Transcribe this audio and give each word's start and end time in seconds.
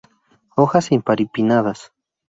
Hojas 0.55 0.91
imparipinnadas. 0.91 1.91